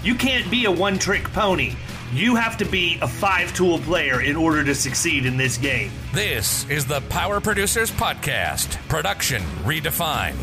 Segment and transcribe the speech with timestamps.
[0.00, 1.74] You can't be a one trick pony.
[2.12, 5.90] You have to be a five tool player in order to succeed in this game.
[6.14, 10.36] This is the Power Producers Podcast, production redefined.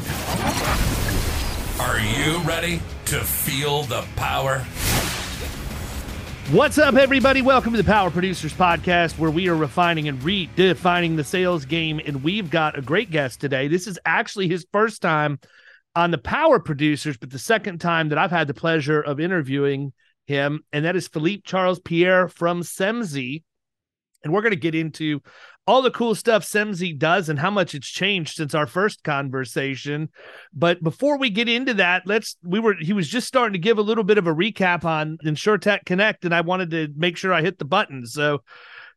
[1.80, 4.60] Are you ready to feel the power?
[6.52, 7.42] What's up, everybody?
[7.42, 12.02] Welcome to the Power Producers Podcast, where we are refining and redefining the sales game.
[12.06, 13.70] And we've got a great guest today.
[13.70, 15.40] This is actually his first time
[15.96, 19.94] on the Power Producers, but the second time that I've had the pleasure of interviewing
[20.26, 23.44] him, and that is Philippe Charles Pierre from Semsee.
[24.24, 25.22] And we're going to get into
[25.68, 30.10] all the cool stuff Semsee does and how much it's changed since our first conversation.
[30.54, 33.78] But before we get into that, let's we were he was just starting to give
[33.78, 37.34] a little bit of a recap on InsurTech Connect, and I wanted to make sure
[37.34, 38.06] I hit the button.
[38.06, 38.42] So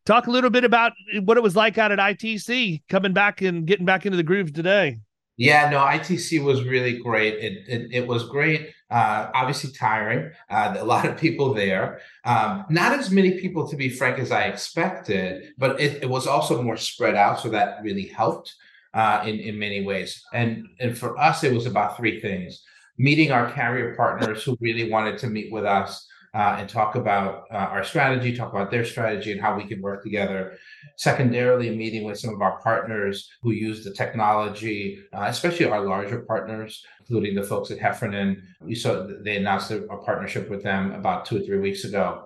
[0.05, 3.65] talk a little bit about what it was like out at ITC, coming back and
[3.65, 4.99] getting back into the groove today.
[5.39, 7.35] Yeah, no, ITC was really great.
[7.35, 8.73] It it, it was great.
[8.91, 10.31] Uh, obviously tiring.
[10.49, 12.01] Uh, a lot of people there.
[12.25, 15.53] Um, not as many people, to be frank, as I expected.
[15.57, 18.53] But it, it was also more spread out, so that really helped
[18.93, 20.21] uh, in in many ways.
[20.33, 22.61] And and for us, it was about three things:
[22.97, 27.45] meeting our carrier partners who really wanted to meet with us uh, and talk about
[27.51, 30.57] uh, our strategy, talk about their strategy and how we can work together.
[30.99, 36.19] Secondarily, meeting with some of our partners who use the technology, uh, especially our larger
[36.21, 38.43] partners, including the folks at Heffernan.
[38.61, 42.25] We saw they announced a, partnership with them about two or three weeks ago.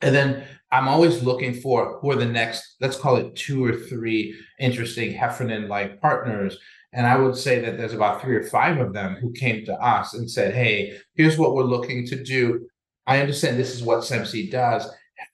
[0.00, 3.76] And then I'm always looking for who are the next, let's call it two or
[3.76, 6.58] three interesting Heffernan like partners
[6.92, 9.74] and I would say that there's about three or five of them who came to
[9.74, 12.66] us and said, Hey, here's what we're looking to do.
[13.06, 14.88] I understand this is what Semsee does.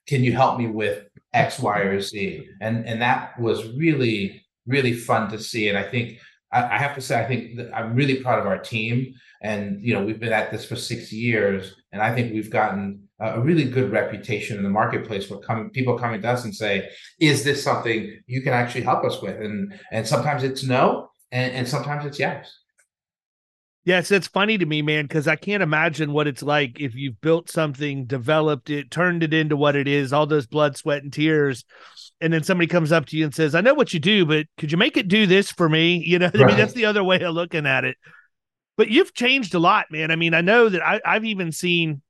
[0.06, 1.04] Can you help me with
[1.36, 2.46] X, Y, or Z?
[2.60, 5.68] And and that was really really fun to see.
[5.68, 6.18] And I think
[6.52, 9.14] I, I have to say I think I'm really proud of our team.
[9.42, 13.06] And you know we've been at this for six years, and I think we've gotten
[13.20, 16.88] a really good reputation in the marketplace for coming people coming to us and say,
[17.20, 21.52] "Is this something you can actually help us with?" And and sometimes it's no, and,
[21.52, 22.52] and sometimes it's yes.
[23.86, 27.20] Yes, it's funny to me, man, because I can't imagine what it's like if you've
[27.20, 31.12] built something, developed it, turned it into what it is, all those blood, sweat, and
[31.12, 31.64] tears.
[32.20, 34.46] And then somebody comes up to you and says, I know what you do, but
[34.58, 36.02] could you make it do this for me?
[36.04, 36.36] You know, right.
[36.42, 37.96] I mean, that's the other way of looking at it.
[38.76, 40.10] But you've changed a lot, man.
[40.10, 42.02] I mean, I know that I, I've even seen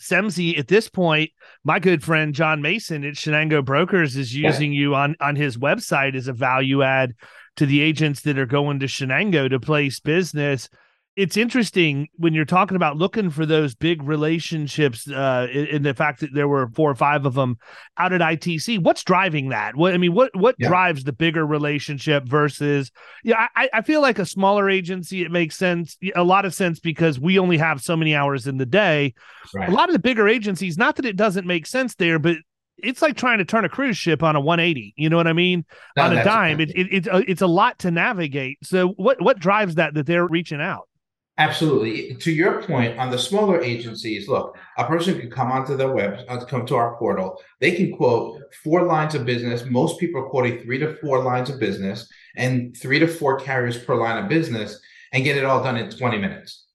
[0.00, 1.32] Semzy at this point,
[1.64, 4.78] my good friend John Mason at Shenango Brokers is using yeah.
[4.78, 7.14] you on on his website as a value add
[7.56, 10.68] to the agents that are going to Shenango to place business
[11.16, 16.20] it's interesting when you're talking about looking for those big relationships uh in, the fact
[16.20, 17.56] that there were four or five of them
[17.98, 19.76] out at ITC what's driving that?
[19.76, 20.68] What I mean what what yeah.
[20.68, 22.90] drives the bigger relationship versus
[23.22, 26.80] yeah I I feel like a smaller agency it makes sense a lot of sense
[26.80, 29.14] because we only have so many hours in the day.
[29.54, 29.68] Right.
[29.68, 32.38] a lot of the bigger agencies not that it doesn't make sense there but
[32.76, 35.32] it's like trying to turn a cruise ship on a 180 you know what i
[35.32, 35.64] mean?
[35.96, 36.60] No, on a dime.
[36.60, 38.58] It, it, it, it's a lot to navigate.
[38.64, 40.88] So what what drives that that they're reaching out
[41.36, 42.14] Absolutely.
[42.14, 46.20] To your point, on the smaller agencies, look, a person can come onto their web,
[46.28, 47.40] uh, come to our portal.
[47.60, 49.64] They can quote four lines of business.
[49.64, 53.76] Most people are quoting three to four lines of business and three to four carriers
[53.76, 54.80] per line of business
[55.12, 56.66] and get it all done in 20 minutes,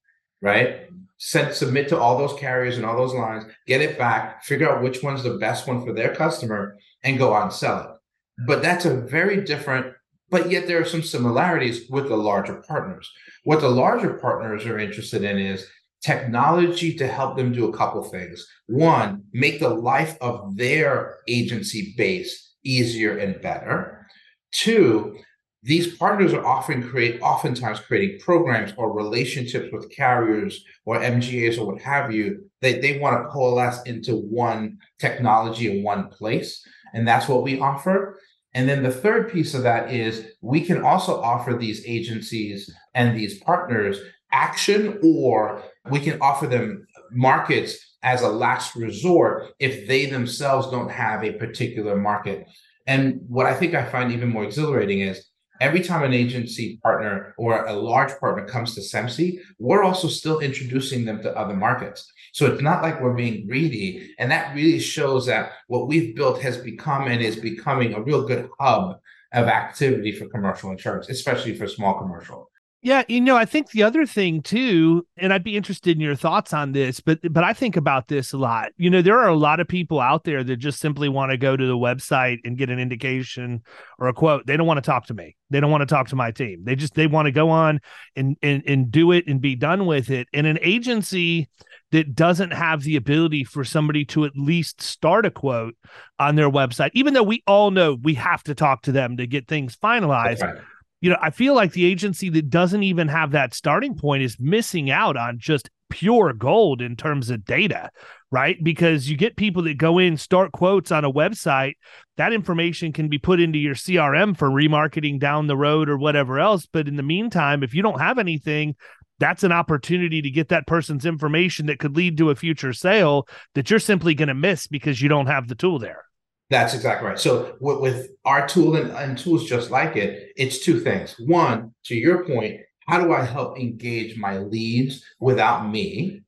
[0.42, 0.88] right?
[1.18, 4.84] Send, submit to all those carriers and all those lines, get it back, figure out
[4.84, 8.46] which one's the best one for their customer and go and sell it.
[8.46, 9.94] But that's a very different
[10.30, 13.12] but yet there are some similarities with the larger partners.
[13.44, 15.66] What the larger partners are interested in is
[16.02, 18.46] technology to help them do a couple things.
[18.68, 24.08] One, make the life of their agency base easier and better.
[24.52, 25.18] Two,
[25.62, 31.66] these partners are often create oftentimes creating programs or relationships with carriers or MGAs or
[31.66, 32.50] what have you.
[32.62, 36.66] They they want to coalesce into one technology in one place.
[36.94, 38.20] And that's what we offer.
[38.54, 43.16] And then the third piece of that is we can also offer these agencies and
[43.16, 44.00] these partners
[44.32, 50.90] action, or we can offer them markets as a last resort if they themselves don't
[50.90, 52.48] have a particular market.
[52.88, 55.29] And what I think I find even more exhilarating is
[55.60, 60.40] every time an agency partner or a large partner comes to Semsee, we're also still
[60.40, 62.12] introducing them to other markets.
[62.34, 64.14] So it's not like we're being greedy.
[64.20, 68.26] And that really shows that what we've built has become and is becoming a real
[68.26, 69.00] good hub
[69.34, 72.49] of activity for commercial insurance, especially for small commercial.
[72.82, 76.16] Yeah, you know, I think the other thing too, and I'd be interested in your
[76.16, 78.70] thoughts on this, but but I think about this a lot.
[78.78, 81.38] You know, there are a lot of people out there that just simply want to
[81.38, 83.64] go to the website and get an indication
[83.98, 84.46] or a quote.
[84.46, 85.36] They don't want to talk to me.
[85.50, 86.64] They don't want to talk to my team.
[86.64, 87.82] They just they want to go on
[88.16, 90.30] and and and do it and be done with it.
[90.34, 91.50] And an agency
[91.92, 95.76] that doesn't have the ability for somebody to at least start a quote
[96.18, 99.28] on their website, even though we all know we have to talk to them to
[99.28, 100.62] get things finalized
[101.02, 104.38] you know, I feel like the agency that doesn't even have that starting point is
[104.40, 107.90] missing out on just pure gold in terms of data,
[108.32, 108.58] right?
[108.62, 111.74] Because you get people that go in, start quotes on a website,
[112.18, 116.40] that information can be put into your CRM for remarketing down the road or whatever
[116.40, 116.68] else.
[116.72, 118.76] But in the meantime, if you don't have anything,
[119.20, 123.28] that's an opportunity to get that person's information that could lead to a future sale
[123.56, 126.06] that you're simply going to miss because you don't have the tool there.
[126.50, 127.20] That's exactly right.
[127.20, 131.16] So with, with our tool and, and tools just like it, it's two things.
[131.20, 136.22] One, to your point, how do I help engage my leads without me?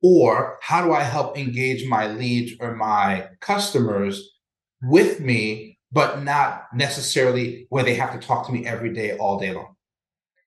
[0.00, 4.30] Or how do I help engage my leads or my customers
[4.80, 9.40] with me, but not necessarily where they have to talk to me every day, all
[9.40, 9.74] day long?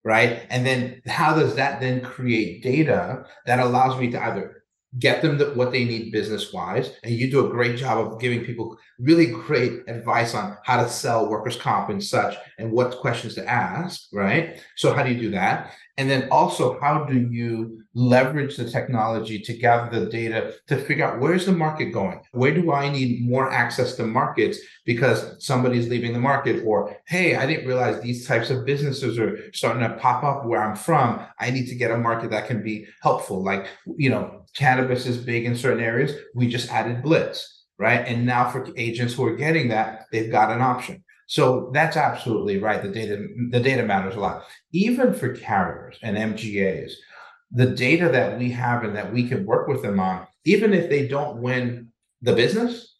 [0.06, 0.44] Right.
[0.50, 4.61] And then how does that then create data that allows me to either
[4.99, 8.19] get them the, what they need business wise and you do a great job of
[8.19, 12.97] giving people really great advice on how to sell workers comp and such and what
[12.97, 14.61] questions to ask right?
[14.75, 15.73] So how do you do that?
[15.97, 21.05] And then also how do you leverage the technology to gather the data to figure
[21.05, 22.19] out where's the market going?
[22.31, 26.63] Where do i need more access to markets because somebody's leaving the market?
[26.65, 30.63] Or hey i didn't realize these types of businesses are starting to pop up where
[30.63, 31.25] i'm from.
[31.39, 33.43] I need to get a market that can be helpful.
[33.43, 33.67] Like
[33.97, 36.13] you know cannabis is big in certain areas.
[36.36, 38.06] We just added Blitz, right?
[38.06, 41.03] And now for agents who are getting that, they've got an option.
[41.27, 42.81] So that's absolutely right.
[42.81, 44.44] The data, the data matters a lot.
[44.74, 46.92] Even for carriers and MGAs,
[47.51, 50.89] the data that we have and that we can work with them on, even if
[50.89, 51.89] they don't win
[52.21, 52.95] the business,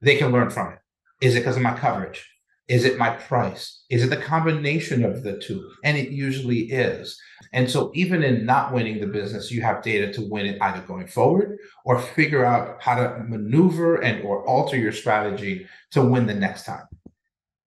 [0.00, 0.78] they can learn from it.
[1.20, 2.26] Is it because of my coverage?
[2.68, 3.84] Is it my price?
[3.90, 5.70] Is it the combination of the two?
[5.84, 7.18] And it usually is.
[7.52, 10.80] And so, even in not winning the business, you have data to win it either
[10.82, 16.26] going forward or figure out how to maneuver and or alter your strategy to win
[16.26, 16.86] the next time.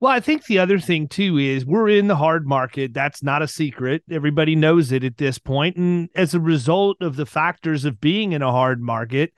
[0.01, 2.93] Well, I think the other thing too is we're in the hard market.
[2.93, 4.03] That's not a secret.
[4.11, 5.77] Everybody knows it at this point.
[5.77, 9.33] And as a result of the factors of being in a hard market,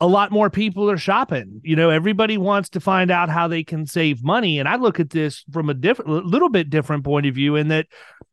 [0.00, 1.60] a lot more people are shopping.
[1.62, 4.58] You know, everybody wants to find out how they can save money.
[4.58, 7.68] And I look at this from a different, little bit different point of view in
[7.68, 7.86] that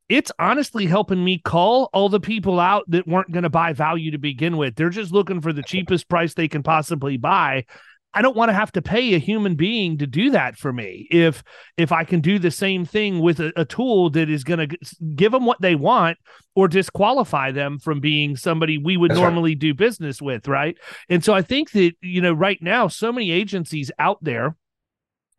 [0.09, 4.11] it's honestly helping me call all the people out that weren't going to buy value
[4.11, 4.75] to begin with.
[4.75, 7.65] They're just looking for the cheapest price they can possibly buy.
[8.13, 11.07] I don't want to have to pay a human being to do that for me.
[11.11, 11.43] If
[11.75, 14.77] if I can do the same thing with a, a tool that is going to
[15.15, 16.17] give them what they want
[16.55, 19.59] or disqualify them from being somebody we would That's normally right.
[19.59, 20.77] do business with, right?
[21.09, 24.55] And so I think that you know right now so many agencies out there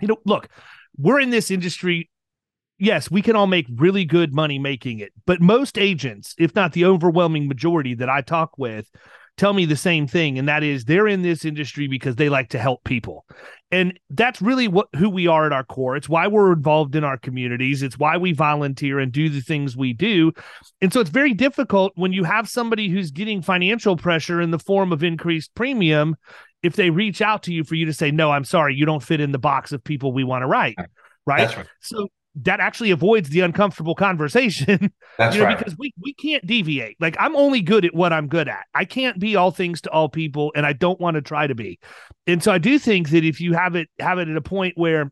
[0.00, 0.48] you know look,
[0.96, 2.10] we're in this industry
[2.78, 6.72] yes, we can all make really good money making it, but most agents, if not
[6.72, 8.90] the overwhelming majority that I talk with,
[9.36, 12.48] tell me the same thing and that is they're in this industry because they like
[12.50, 13.24] to help people.
[13.70, 15.94] And that's really what who we are at our core.
[15.94, 17.82] It's why we're involved in our communities.
[17.82, 20.32] It's why we volunteer and do the things we do.
[20.80, 24.58] And so it's very difficult when you have somebody who's getting financial pressure in the
[24.58, 26.16] form of increased premium
[26.60, 29.04] if they reach out to you for you to say no i'm sorry you don't
[29.04, 30.74] fit in the box of people we want to write
[31.24, 31.56] right?
[31.56, 31.66] right.
[31.80, 34.92] So that actually avoids the uncomfortable conversation.
[35.18, 35.58] That's you know, right.
[35.58, 36.96] Because we we can't deviate.
[37.00, 38.66] Like I'm only good at what I'm good at.
[38.74, 41.54] I can't be all things to all people, and I don't want to try to
[41.54, 41.78] be.
[42.26, 44.74] And so I do think that if you have it have it at a point
[44.76, 45.10] where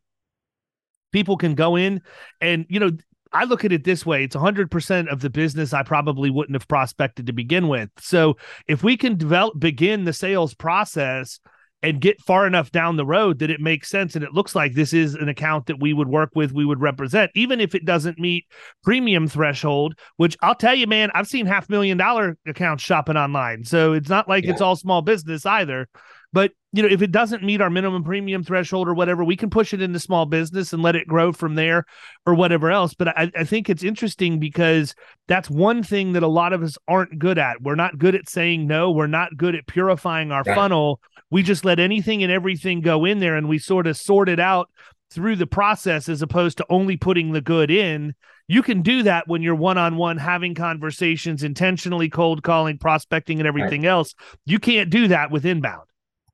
[1.12, 2.02] people can go in
[2.40, 2.90] and you know
[3.32, 6.68] I look at it this way it's 100% of the business I probably wouldn't have
[6.68, 7.90] prospected to begin with.
[7.98, 8.36] So
[8.68, 11.40] if we can develop begin the sales process
[11.86, 14.74] and get far enough down the road that it makes sense and it looks like
[14.74, 17.84] this is an account that we would work with, we would represent, even if it
[17.84, 18.44] doesn't meet
[18.82, 23.62] premium threshold, which I'll tell you, man, I've seen half million dollar accounts shopping online.
[23.62, 24.50] So it's not like yeah.
[24.50, 25.88] it's all small business either.
[26.36, 29.48] But you know, if it doesn't meet our minimum premium threshold or whatever, we can
[29.48, 31.86] push it into small business and let it grow from there
[32.26, 32.92] or whatever else.
[32.92, 34.94] But I, I, think it's interesting because
[35.28, 37.62] that's one thing that a lot of us aren't good at.
[37.62, 38.90] We're not good at saying no.
[38.90, 41.00] We're not good at purifying our funnel.
[41.30, 44.38] We just let anything and everything go in there and we sort of sort it
[44.38, 44.68] out
[45.10, 48.14] through the process as opposed to only putting the good in.
[48.46, 53.38] You can do that when you're one on one having conversations, intentionally cold calling, prospecting,
[53.38, 53.88] and everything right.
[53.88, 54.14] else.
[54.44, 55.86] You can't do that with inbound.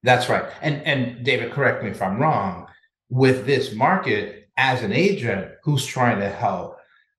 [0.02, 0.44] That's right.
[0.60, 2.66] And and David, correct me if I'm wrong.
[3.08, 6.76] With this market, as an agent who's trying to help,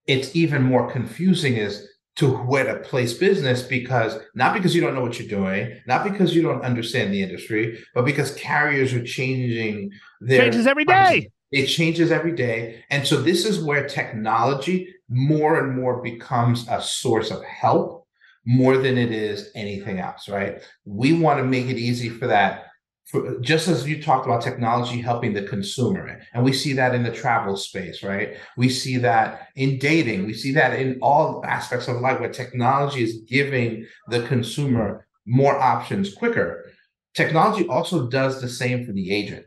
[0.08, 4.94] it's even more confusing as to where to place business because not because you don't
[4.94, 9.04] know what you're doing, not because you don't understand the industry, but because carriers are
[9.04, 11.30] changing their changes every day.
[11.52, 12.84] It changes every day.
[12.90, 18.08] And so this is where technology more and more becomes a source of help
[18.46, 20.62] more than it is anything else, right?
[20.86, 22.66] We want to make it easy for that
[23.14, 27.04] for, just as you talked about technology helping the consumer and we see that in
[27.04, 28.38] the travel space right?
[28.58, 30.26] We see that in dating.
[30.26, 35.56] We see that in all aspects of life where technology is giving the consumer more
[35.56, 36.66] options quicker.
[37.14, 39.46] Technology also does the same for the agent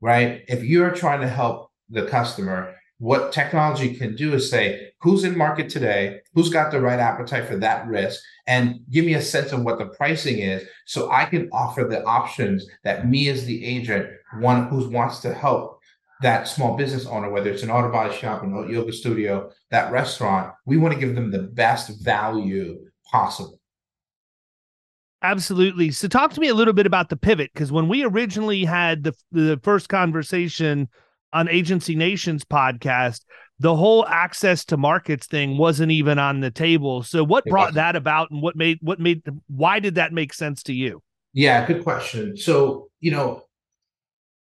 [0.00, 0.42] right?
[0.48, 5.36] If you're trying to help the customer what technology can do is say who's in
[5.36, 6.20] market today?
[6.34, 8.20] Who's got the right appetite for that risk?
[8.46, 12.04] And give me a sense of what the pricing is so i can offer the
[12.04, 14.06] options that me as the agent
[14.40, 15.80] one who wants to help
[16.20, 20.52] that small business owner whether it's an auto body shop an yoga studio that restaurant
[20.66, 22.78] we want to give them the best value
[23.10, 23.60] possible.
[25.22, 25.90] Absolutely.
[25.90, 29.04] So talk to me a little bit about the pivot because when we originally had
[29.04, 30.88] the the first conversation
[31.34, 33.20] on Agency Nations podcast,
[33.58, 37.02] the whole access to markets thing wasn't even on the table.
[37.02, 37.76] So what it brought wasn't.
[37.76, 41.02] that about and what made what made why did that make sense to you?
[41.32, 42.36] Yeah, good question.
[42.36, 43.42] So, you know,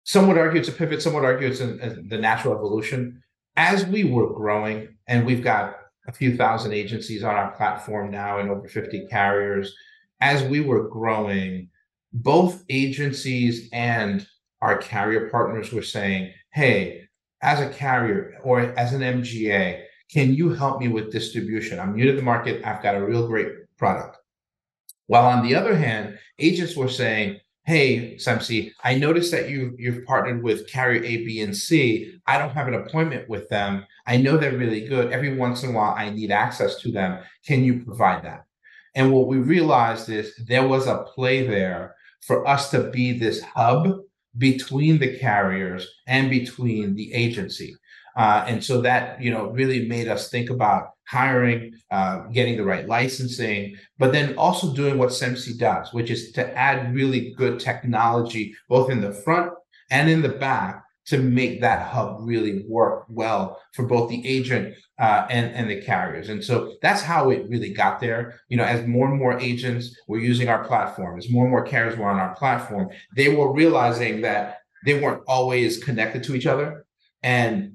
[0.05, 3.23] some would argue it's a pivot, some would argue it's the natural evolution.
[3.57, 5.77] As we were growing, and we've got
[6.09, 9.75] a few thousand agencies on our platform now and over 50 carriers,
[10.21, 11.69] as we were growing,
[12.13, 14.27] both agencies and
[14.63, 17.09] our carrier partners were saying, hey,
[17.43, 21.79] as a carrier or as an MGA, can you help me with distribution?
[21.79, 22.65] I'm new to the market.
[22.65, 24.19] I've got a real great product.
[25.07, 30.05] While on the other hand, agents were saying, Hey, Semsee, I noticed that you, you've
[30.05, 32.15] partnered with carrier A, B, and C.
[32.27, 33.87] I don't have an appointment with them.
[34.07, 35.13] I know they're really good.
[35.13, 37.23] Every once in a while, I need access to them.
[37.47, 38.47] Can you provide that?
[38.95, 43.41] And what we realized is there was a play there for us to be this
[43.43, 44.01] hub
[44.39, 47.75] between the carriers and between the agency.
[48.17, 52.65] Uh, and so that you know really made us think about hiring, uh, getting the
[52.65, 57.59] right licensing, but then also doing what Semsee does, which is to add really good
[57.59, 59.53] technology both in the front
[59.91, 64.75] and in the back to make that hub really work well for both the agent
[64.99, 66.29] uh, and and the carriers.
[66.29, 68.41] And so that's how it really got there.
[68.49, 71.65] You know, as more and more agents were using our platform, as more and more
[71.65, 76.47] carriers were on our platform, they were realizing that they weren't always connected to each
[76.47, 76.87] other,
[77.23, 77.75] and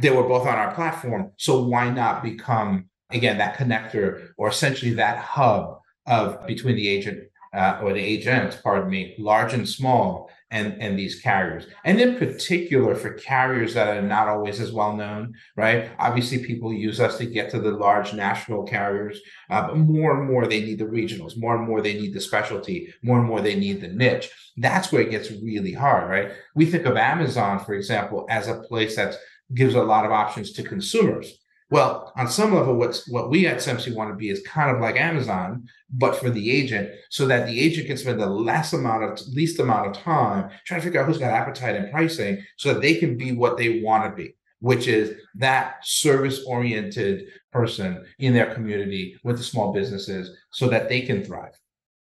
[0.00, 1.32] they were both on our platform.
[1.36, 7.28] So why not become again that connector or essentially that hub of between the agent
[7.54, 11.66] uh, or the agents, pardon me, large and small, and, and these carriers.
[11.84, 15.90] And in particular for carriers that are not always as well known, right?
[15.98, 19.20] Obviously, people use us to get to the large national carriers,
[19.50, 22.20] uh, but more and more they need the regionals, more and more they need the
[22.20, 24.30] specialty, more and more they need the niche.
[24.56, 26.30] That's where it gets really hard, right?
[26.54, 29.16] We think of Amazon, for example, as a place that
[29.52, 31.36] gives a lot of options to consumers
[31.74, 34.80] well, on some level, what's what we at Semsee want to be is kind of
[34.80, 39.02] like Amazon, but for the agent, so that the agent can spend the less amount
[39.02, 42.72] of least amount of time trying to figure out who's got appetite and pricing, so
[42.72, 48.32] that they can be what they want to be, which is that service-oriented person in
[48.34, 51.58] their community with the small businesses, so that they can thrive.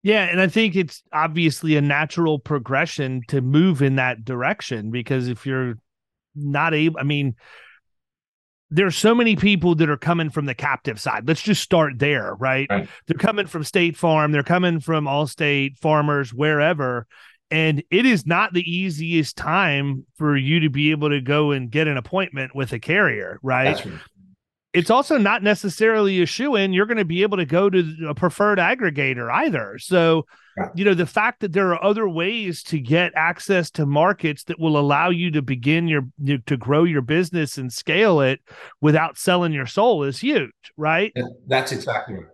[0.03, 5.29] Yeah, and I think it's obviously a natural progression to move in that direction because
[5.29, 5.79] if you're
[6.35, 7.37] not able, I mean,
[8.71, 11.29] there's so many people that are coming from the captive side.
[11.29, 12.67] Let's just start there, right?
[12.71, 12.89] right?
[13.07, 17.07] They're coming from State Farm, they're coming from Allstate, Farmers, wherever.
[17.51, 21.71] And it is not the easiest time for you to be able to go and
[21.71, 23.85] get an appointment with a carrier, right?
[23.85, 23.95] right.
[24.75, 26.73] It's also not necessarily a shoe in.
[26.73, 29.79] You're going to be able to go to a preferred aggregator either.
[29.79, 30.27] So,
[30.75, 34.59] you know, the fact that there are other ways to get access to markets that
[34.59, 36.03] will allow you to begin your
[36.47, 38.41] to grow your business and scale it
[38.81, 41.13] without selling your soul is huge, right?
[41.47, 42.27] That's exactly right.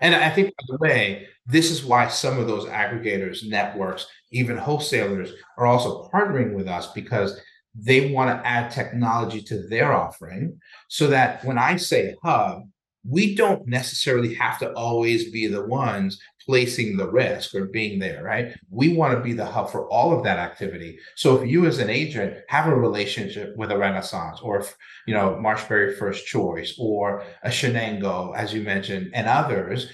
[0.00, 4.56] And I think, by the way, this is why some of those aggregators, networks, even
[4.56, 7.40] wholesalers are also partnering with us because
[7.80, 12.62] they want to add technology to their offering so that when I say hub,
[13.08, 18.22] we don't necessarily have to always be the ones placing the risk or being there,
[18.24, 18.56] right?
[18.70, 20.98] We want to be the hub for all of that activity.
[21.14, 24.64] So if you as an agent have a relationship with a Renaissance or,
[25.06, 29.92] you know, Marshberry First Choice or a Shenango, as you mentioned, and others,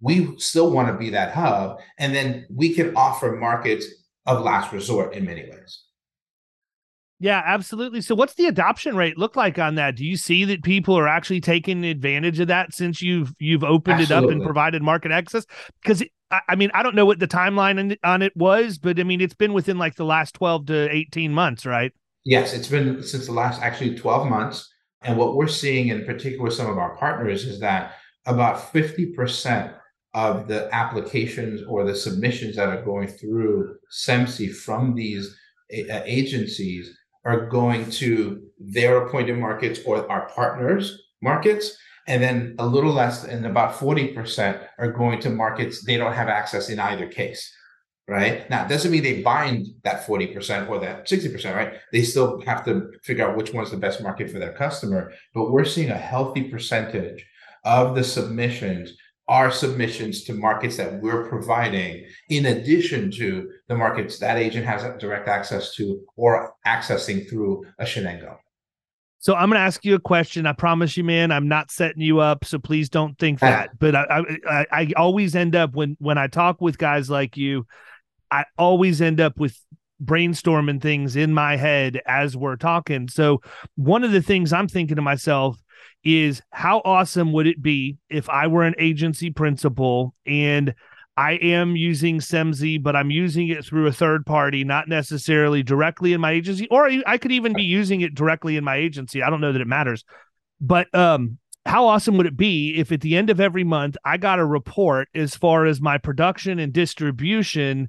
[0.00, 1.80] we still want to be that hub.
[1.98, 3.86] And then we can offer markets
[4.24, 5.82] of last resort in many ways.
[7.20, 8.00] Yeah, absolutely.
[8.00, 9.96] So what's the adoption rate look like on that?
[9.96, 14.00] Do you see that people are actually taking advantage of that since you've you've opened
[14.00, 14.28] absolutely.
[14.28, 15.44] it up and provided market access?
[15.82, 19.20] Because I mean, I don't know what the timeline on it was, but I mean,
[19.20, 21.92] it's been within like the last 12 to 18 months, right?
[22.24, 24.68] Yes, it's been since the last actually 12 months.
[25.02, 27.94] And what we're seeing in particular with some of our partners is that
[28.26, 29.74] about 50%
[30.14, 35.34] of the applications or the submissions that are going through Semsee from these
[35.70, 41.76] eh, eh, agencies are going to their appointed markets or our partners' markets.
[42.06, 46.28] And then a little less than about 40% are going to markets they don't have
[46.28, 47.54] access in either case.
[48.08, 48.48] Right.
[48.48, 51.74] Now, it doesn't mean they bind that 40% or that 60%, right?
[51.92, 55.12] They still have to figure out which one's the best market for their customer.
[55.34, 57.26] But we're seeing a healthy percentage
[57.66, 58.94] of the submissions
[59.28, 64.82] our submissions to markets that we're providing, in addition to the markets that agent has
[64.98, 68.36] direct access to or accessing through a Shenango.
[69.20, 70.46] So I'm going to ask you a question.
[70.46, 73.78] I promise you, man, I'm not setting you up, so please don't think that.
[73.78, 77.66] But I, I, I always end up when when I talk with guys like you,
[78.30, 79.58] I always end up with
[80.02, 83.08] brainstorming things in my head as we're talking.
[83.08, 83.42] So
[83.74, 85.60] one of the things I'm thinking to myself
[86.04, 90.74] is how awesome would it be if I were an agency principal and
[91.16, 96.12] I am using Semsee, but I'm using it through a third party, not necessarily directly
[96.12, 99.20] in my agency, or I could even be using it directly in my agency.
[99.20, 100.04] I don't know that it matters.
[100.60, 104.16] But um, how awesome would it be if at the end of every month I
[104.16, 107.88] got a report as far as my production and distribution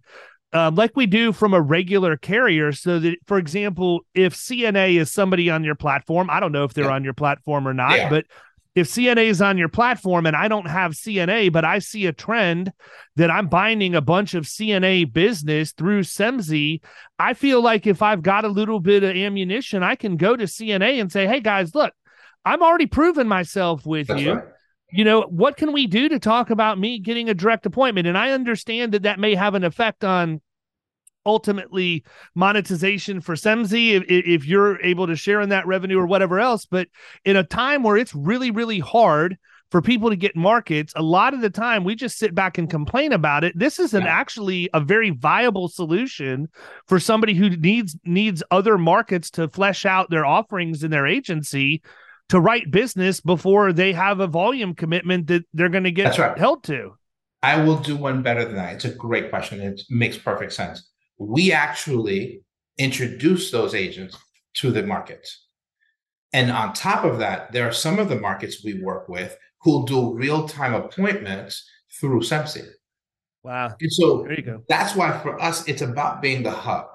[0.52, 2.72] um, like we do from a regular carrier.
[2.72, 6.74] So that, for example, if CNA is somebody on your platform, I don't know if
[6.74, 6.92] they're yeah.
[6.94, 8.10] on your platform or not, yeah.
[8.10, 8.26] but
[8.76, 12.14] if CNA is on your platform and I don't have CNA, but I see a
[12.14, 12.72] trend
[13.16, 16.82] that I'm binding a bunch of CNA business through Semsee,
[17.18, 20.46] I feel like if I've got a little bit of ammunition, I can go to
[20.46, 21.94] CNA and say, hey guys, look,
[22.46, 24.34] I'm already proven myself with That's you.
[24.34, 24.44] Right
[24.92, 28.08] you know, what can we do to talk about me getting a direct appointment?
[28.08, 30.42] And I understand that that may have an effect on
[31.26, 36.40] ultimately monetization for Semsee if, if you're able to share in that revenue or whatever
[36.40, 36.66] else.
[36.66, 36.88] But
[37.24, 39.38] in a time where it's really, really hard
[39.70, 42.68] for people to get markets, a lot of the time we just sit back and
[42.68, 43.58] complain about it.
[43.58, 44.10] This is an yeah.
[44.10, 46.48] actually a very viable solution
[46.88, 51.84] for somebody who needs needs other markets to flesh out their offerings in their agency
[52.30, 56.38] to write business before they have a volume commitment that they're going to get right.
[56.38, 56.96] held to?
[57.42, 58.76] I will do one better than that.
[58.76, 59.62] It's a great question.
[59.62, 60.90] It makes perfect sense.
[61.18, 62.42] We actually
[62.78, 64.18] introduce those agents
[64.56, 65.46] to the markets.
[66.32, 69.84] And on top of that, there are some of the markets we work with who'll
[69.84, 71.68] do real time appointments
[72.00, 72.68] through Semsee.
[73.44, 73.74] Wow.
[73.80, 74.62] And so there you go.
[74.68, 76.86] that's why for us, it's about being the hub.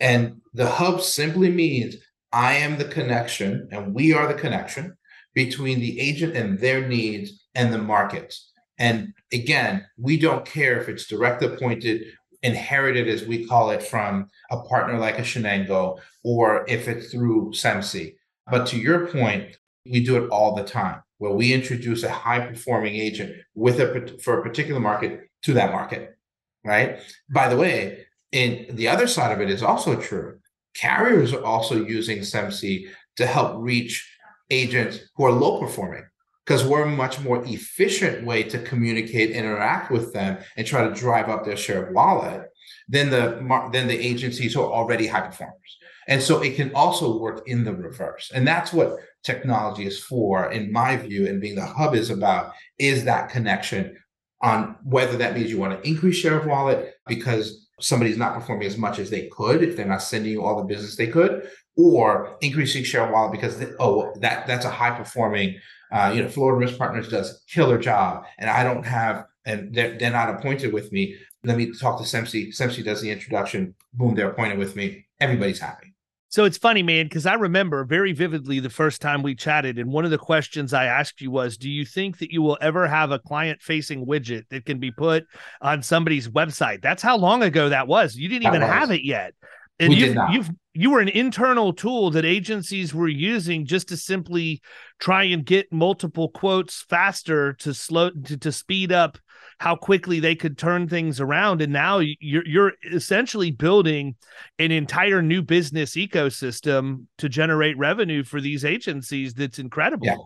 [0.00, 1.96] And the hub simply means
[2.34, 4.96] I am the connection, and we are the connection
[5.34, 8.50] between the agent and their needs and the markets.
[8.76, 12.02] And again, we don't care if it's direct appointed,
[12.42, 17.52] inherited, as we call it, from a partner like a Shenango, or if it's through
[17.52, 18.16] Semsee.
[18.50, 22.40] But to your point, we do it all the time where we introduce a high
[22.40, 26.18] performing agent with a for a particular market to that market,
[26.64, 26.98] right?
[27.32, 30.40] By the way, in the other side of it is also true
[30.74, 34.10] carriers are also using Semsee to help reach
[34.50, 36.04] agents who are low performing
[36.44, 40.94] because we're a much more efficient way to communicate interact with them and try to
[40.94, 42.42] drive up their share of wallet
[42.88, 43.40] than the
[43.72, 45.78] than the agencies who are already high performers.
[46.06, 48.30] And so it can also work in the reverse.
[48.34, 52.52] And that's what technology is for in my view and being the hub is about
[52.78, 53.96] is that connection
[54.42, 58.66] on whether that means you want to increase share of wallet because somebody's not performing
[58.66, 61.48] as much as they could if they're not sending you all the business they could,
[61.76, 65.58] or increasing share of wallet because they, oh that that's a high performing
[65.92, 69.98] uh, you know Florida Risk Partners does killer job and I don't have and they're,
[69.98, 71.16] they're not appointed with me.
[71.44, 72.54] Let me talk to Semsee.
[72.54, 73.74] Semsee does the introduction.
[73.92, 75.06] Boom, they're appointed with me.
[75.20, 75.93] Everybody's happy.
[76.34, 79.92] So it's funny, man, because I remember very vividly the first time we chatted, and
[79.92, 82.88] one of the questions I asked you was, "Do you think that you will ever
[82.88, 85.26] have a client-facing widget that can be put
[85.60, 88.16] on somebody's website?" That's how long ago that was.
[88.16, 89.34] You didn't even have it yet,
[89.78, 93.96] and we you've, you've you were an internal tool that agencies were using just to
[93.96, 94.60] simply
[94.98, 99.18] try and get multiple quotes faster to slow to, to speed up
[99.58, 101.60] how quickly they could turn things around.
[101.60, 104.16] And now you're you're essentially building
[104.58, 110.06] an entire new business ecosystem to generate revenue for these agencies that's incredible.
[110.06, 110.16] Yeah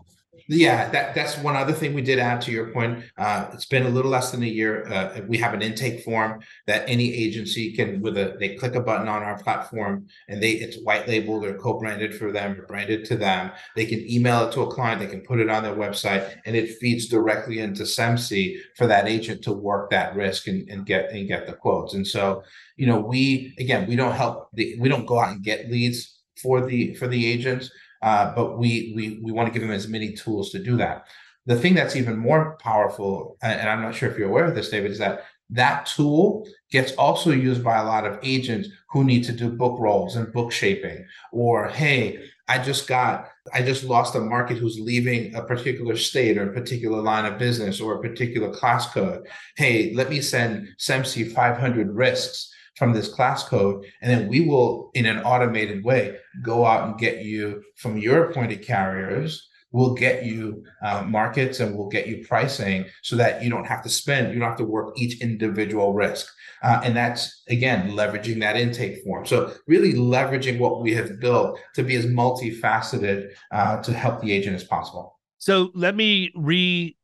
[0.47, 3.03] yeah, that, that's one other thing we did add to your point.
[3.17, 4.87] Uh, it's been a little less than a year.
[4.91, 8.81] Uh, we have an intake form that any agency can, with a they click a
[8.81, 13.05] button on our platform, and they it's white labeled or co-branded for them or branded
[13.05, 13.51] to them.
[13.75, 14.99] They can email it to a client.
[14.99, 19.07] They can put it on their website, and it feeds directly into Semsee for that
[19.07, 21.93] agent to work that risk and, and get and get the quotes.
[21.93, 22.43] And so,
[22.75, 26.19] you know, we again we don't help the we don't go out and get leads
[26.41, 27.69] for the for the agents
[28.01, 31.05] uh, but we we we want to give them as many tools to do that.
[31.45, 34.69] The thing that's even more powerful, and I'm not sure if you're aware of this,
[34.69, 39.23] David, is that that tool gets also used by a lot of agents who need
[39.23, 41.05] to do book rolls and book shaping.
[41.31, 46.35] Or hey i just got i just lost a market who's leaving a particular state
[46.35, 49.27] or a particular line of business or a particular class code.
[49.55, 53.85] Hey let me send Semsee 500 risks from this class code.
[54.01, 58.29] And then we will, in an automated way, go out and get you from your
[58.29, 59.47] appointed carriers.
[59.71, 63.83] We'll get you uh, markets and we'll get you pricing so that you don't have
[63.83, 66.27] to spend, you don't have to work each individual risk.
[66.63, 69.25] Uh, and that's, again, leveraging that intake form.
[69.25, 74.31] So, really leveraging what we have built to be as multifaceted uh, to help the
[74.31, 75.19] agent as possible.
[75.37, 76.97] So, let me re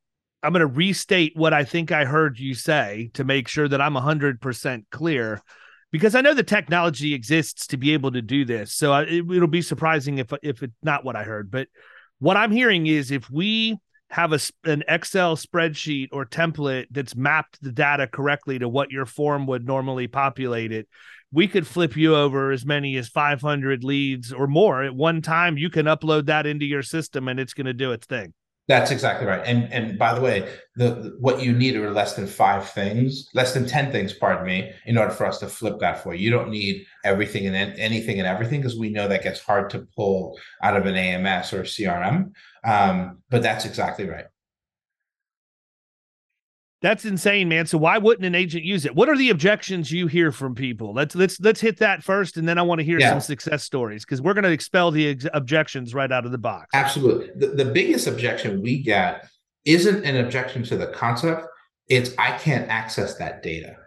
[0.46, 3.82] I'm going to restate what I think I heard you say to make sure that
[3.82, 5.42] I'm 100% clear
[5.96, 8.74] because I know the technology exists to be able to do this.
[8.74, 11.50] So I, it, it'll be surprising if if it's not what I heard.
[11.50, 11.70] But
[12.20, 13.78] what I'm hearing is if we
[14.10, 19.06] have a an Excel spreadsheet or template that's mapped the data correctly to what your
[19.06, 20.90] form would normally populate it,
[21.32, 25.58] we could flip you over as many as 500 leads or more at one time.
[25.58, 28.34] You can upload that into your system and it's going to do its thing.
[28.68, 29.42] That's exactly right.
[29.46, 33.30] And and by the way, the, the, what you need are less than five things,
[33.36, 36.26] less than ten things, pardon me, in order for us to flip that for you.
[36.26, 39.88] You don't need everything and anything and everything because we know that gets hard to
[39.96, 42.32] pull out of an AMS or CRM.
[42.64, 44.26] Um, but that's exactly right.
[46.86, 47.66] That's insane, man.
[47.66, 48.94] So why wouldn't an agent use it?
[48.94, 50.94] What are the objections you hear from people?
[50.94, 53.10] Let's let's let's hit that first, and then I want to hear yeah.
[53.10, 56.38] some success stories because we're going to expel the ex- objections right out of the
[56.38, 56.68] box.
[56.76, 57.32] Absolutely.
[57.38, 59.28] The, the biggest objection we get
[59.66, 61.48] isn't an objection to the concept;
[61.90, 63.78] it's I can't access that data,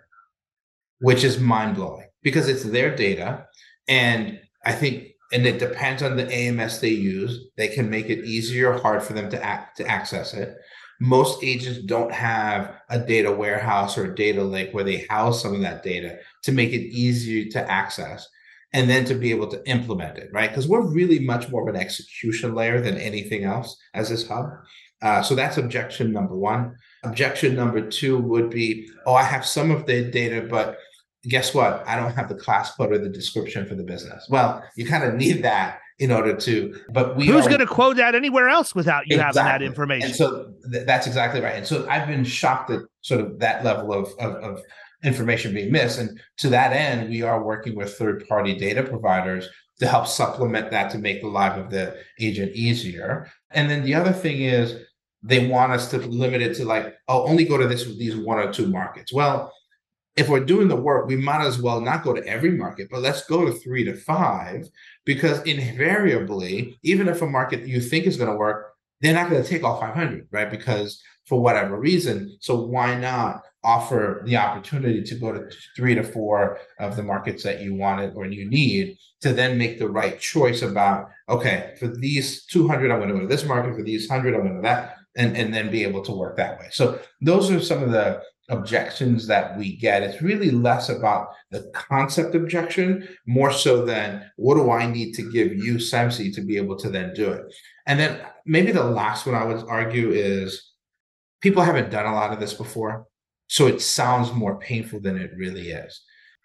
[0.99, 3.47] which is mind blowing because it's their data,
[3.87, 7.47] and I think and it depends on the AMS they use.
[7.57, 10.57] They can make it easier or hard for them to act to access it
[11.01, 15.55] most agents don't have a data warehouse or a data lake where they house some
[15.55, 18.29] of that data to make it easier to access
[18.73, 20.51] and then to be able to implement it, right?
[20.51, 24.51] Because we're really much more of an execution layer than anything else as this hub.
[25.01, 26.75] Uh, so that's objection number one.
[27.05, 30.77] Objection number two would be, oh, I have some of the data, but
[31.23, 31.85] guess what?
[31.87, 34.27] I don't have the class code or the description for the business.
[34.29, 37.97] Well, you kind of need that in order to but we who's going to quote
[37.97, 39.43] that anywhere else without you exactly.
[39.43, 41.57] having that information and so th- that's exactly right.
[41.57, 44.63] And so i've been shocked at sort of that level of, of, of
[45.05, 45.99] information being missed.
[45.99, 50.71] And to that end we are working with third party data providers to help supplement
[50.71, 53.31] that to make the life of the agent easier.
[53.53, 54.77] And then the other thing is
[55.23, 58.39] they want us to limit it to like oh only go to this these one
[58.39, 59.13] or two markets.
[59.13, 59.53] Well
[60.19, 63.01] if we're doing the work, we might as well not go to every market, but
[63.01, 64.69] let's go to three to five,
[65.05, 69.43] because invariably, even if a market you think is going to work, they're not going
[69.43, 70.51] to take all 500, right?
[70.51, 72.37] Because for whatever reason.
[72.41, 77.45] So why not offer the opportunity to go to three to four of the markets
[77.45, 81.87] that you wanted or you need to then make the right choice about, okay, for
[81.87, 83.77] these 200, I'm going to go to this market.
[83.77, 84.97] For these 100, I'm going to that.
[85.17, 86.69] And, and then be able to work that way.
[86.71, 90.03] So those are some of the objections that we get.
[90.03, 95.31] It's really less about the concept objection, more so than what do I need to
[95.31, 97.43] give you, Semsee, to be able to then do it.
[97.87, 100.73] And then maybe the last one I would argue is
[101.41, 103.07] people haven't done a lot of this before.
[103.49, 106.03] So it sounds more painful than it really is.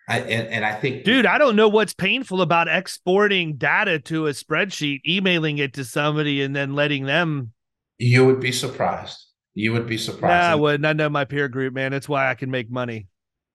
[0.07, 4.27] I, and, and I think, dude, I don't know what's painful about exporting data to
[4.27, 7.53] a spreadsheet, emailing it to somebody, and then letting them.
[7.99, 9.17] You would be surprised.
[9.55, 10.43] You would be surprised.
[10.43, 10.85] Nah, I wouldn't.
[10.85, 11.93] I know my peer group, man.
[11.93, 13.07] It's why I can make money.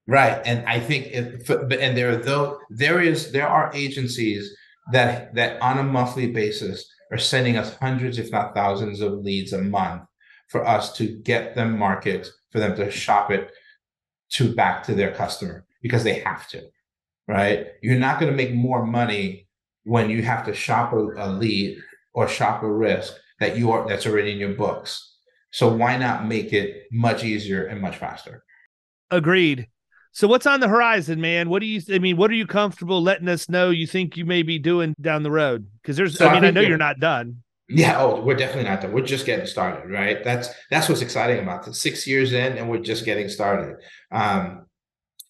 [0.06, 4.56] Right, and I think, if, and there though there is there are agencies
[4.92, 9.52] that that on a monthly basis are sending us hundreds, if not thousands, of leads
[9.52, 10.02] a month
[10.48, 13.50] for us to get them market for them to shop it
[14.30, 16.62] to back to their customer because they have to,
[17.26, 17.66] right?
[17.82, 19.46] You're not going to make more money
[19.84, 21.78] when you have to shop a, a lead
[22.14, 25.07] or shop a risk that you are that's already in your books.
[25.50, 28.44] So why not make it much easier and much faster?
[29.10, 29.68] Agreed.
[30.12, 31.48] So what's on the horizon, man?
[31.48, 34.24] What do you I mean, what are you comfortable letting us know you think you
[34.24, 35.66] may be doing down the road?
[35.80, 37.42] Because there's so I mean, I, I know you're not done.
[37.68, 38.92] Yeah, oh, we're definitely not done.
[38.92, 40.24] We're just getting started, right?
[40.24, 41.80] That's that's what's exciting about this.
[41.80, 43.76] Six years in, and we're just getting started.
[44.10, 44.66] Um,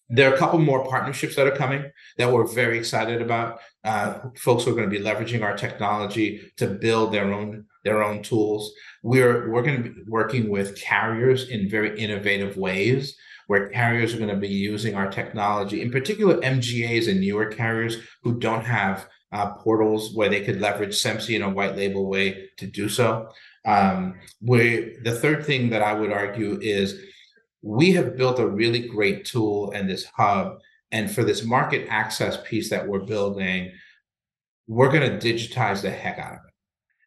[0.09, 1.83] there are a couple more partnerships that are coming
[2.17, 3.59] that we're very excited about.
[3.83, 8.03] Uh, folks who are going to be leveraging our technology to build their own their
[8.03, 8.73] own tools.
[9.03, 13.15] We're we're going to be working with carriers in very innovative ways,
[13.47, 17.97] where carriers are going to be using our technology, in particular MGAs and newer carriers
[18.23, 22.49] who don't have uh, portals where they could leverage Semsee in a white label way
[22.57, 23.29] to do so.
[23.65, 26.99] Um, we, the third thing that I would argue is
[27.61, 30.59] we have built a really great tool and this hub.
[30.91, 33.71] And for this market access piece that we're building,
[34.67, 36.48] we're going to digitize the heck out of it.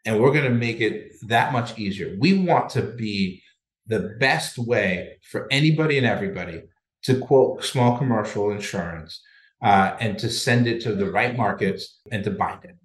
[0.05, 2.17] And we're going to make it that much easier.
[2.19, 3.43] We want to be
[3.87, 6.63] the best way for anybody and everybody
[7.05, 9.21] to quote small commercial insurance
[9.63, 12.77] uh, and to send it to the right markets and to bind it.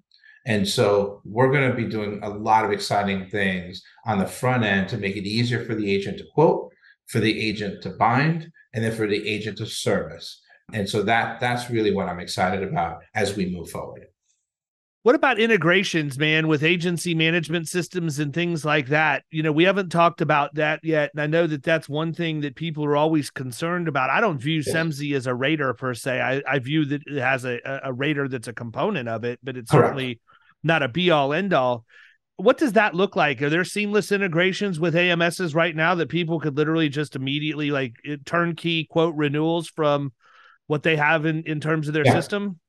[0.45, 4.63] And so we're going to be doing a lot of exciting things on the front
[4.63, 6.71] end to make it easier for the agent to quote,
[7.07, 10.41] for the agent to bind, and then for the agent to service.
[10.73, 14.07] And so that that's really what I'm excited about as we move forward.
[15.07, 19.23] What about integrations, man, with agency management systems and things like that?
[19.31, 21.11] You know, we haven't talked about that yet.
[21.13, 24.09] And I know that that's one thing that people are always concerned about.
[24.09, 26.19] I don't view Semsee as a rater per se.
[26.19, 29.55] I, I view that it has a, a rater that's a component of it, but
[29.55, 29.85] it's Correct.
[29.85, 30.19] certainly
[30.61, 31.85] not a be all end all.
[32.35, 33.41] What does that look like?
[33.41, 37.93] Are there seamless integrations with AMSs right now that people could literally just immediately like
[38.25, 40.11] turnkey quote renewals from
[40.65, 42.11] what they have in, in terms of their yeah.
[42.11, 42.59] system?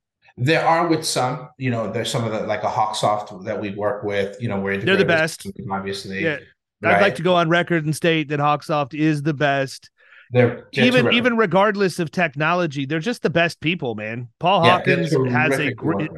[0.40, 3.70] There are with some, you know, there's some of the like a Hawksoft that we
[3.70, 6.22] work with, you know, where they're the best, obviously.
[6.22, 6.38] Yeah,
[6.80, 6.94] right?
[6.94, 9.90] I'd like to go on record and state that Hawksoft is the best.
[10.30, 11.18] They're, they're even terrific.
[11.18, 14.28] even regardless of technology, they're just the best people, man.
[14.38, 16.10] Paul yeah, Hawkins has a great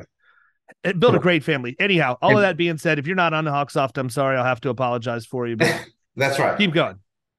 [0.85, 1.75] eh, built a great family.
[1.79, 4.45] Anyhow, all of that being said, if you're not on the Hawksoft, I'm sorry, I'll
[4.45, 5.57] have to apologize for you.
[5.57, 6.59] But that's right.
[6.59, 6.99] Keep going.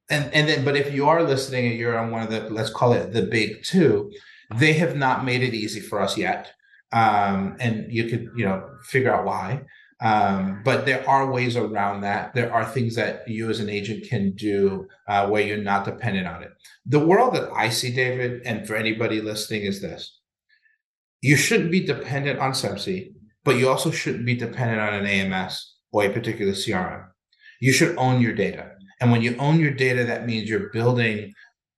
[0.09, 2.71] And and then, but if you are listening and you're on one of the let's
[2.71, 4.11] call it the big two,
[4.55, 6.53] they have not made it easy for us yet
[6.91, 9.63] um, and you could you know figure out why.
[10.01, 12.33] Um, but there are ways around that.
[12.33, 16.27] There are things that you as an agent can do uh, where you're not dependent
[16.27, 16.49] on it.
[16.87, 20.19] The world that I see, David, and for anybody listening, is this:
[21.21, 25.75] you shouldn't be dependent on Semsee, but you also shouldn't be dependent on an AMS
[25.91, 27.05] or a particular CRM.
[27.59, 28.71] You should own your data.
[28.99, 31.33] And when you own your data, that means you're building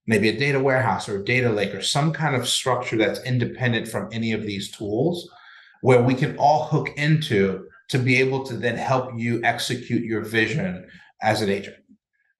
[0.05, 3.87] maybe a data warehouse or a data lake or some kind of structure that's independent
[3.87, 5.29] from any of these tools
[5.81, 10.21] where we can all hook into to be able to then help you execute your
[10.21, 10.87] vision
[11.21, 11.75] as an agent.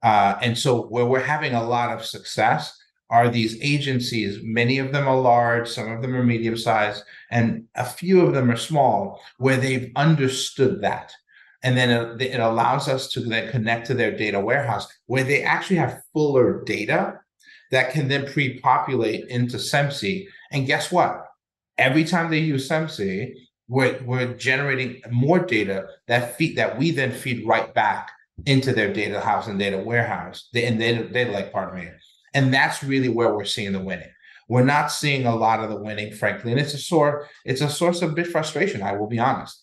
[0.02, 2.78] Uh, and so, where we're having a lot of success
[3.10, 4.40] are these agencies.
[4.44, 8.34] Many of them are large, some of them are medium sized, and a few of
[8.34, 11.14] them are small, where they've understood that.
[11.62, 15.44] And then it, it allows us to then connect to their data warehouse where they
[15.44, 17.20] actually have fuller data
[17.74, 20.28] that can then pre-populate into Semsee.
[20.52, 21.26] And guess what?
[21.80, 23.34] Every time they use Semsee,
[23.68, 28.12] we're, we're generating more data that feed that we then feed right back
[28.46, 31.90] into their data house and data warehouse, and data, data lake, pardon me.
[32.36, 34.12] And that's really where we're seeing the winning.
[34.48, 37.70] We're not seeing a lot of the winning, frankly, and it's a sore, it's a
[37.70, 38.84] source of bit frustration.
[38.84, 39.60] I will be honest,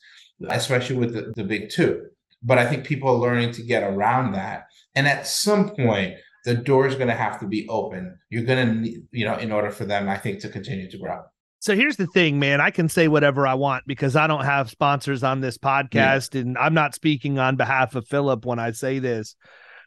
[0.48, 2.06] especially with the, the big two.
[2.42, 4.64] But I think people are learning to get around that.
[4.96, 8.18] And at some point, the door is going to have to be open.
[8.30, 11.22] You're going to, you know, in order for them, I think, to continue to grow.
[11.60, 12.60] So here's the thing, man.
[12.60, 16.40] I can say whatever I want because I don't have sponsors on this podcast, yeah.
[16.40, 19.36] and I'm not speaking on behalf of Philip when I say this.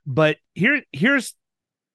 [0.06, 1.34] But here, here's